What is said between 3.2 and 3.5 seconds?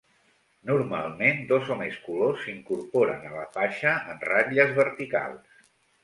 a la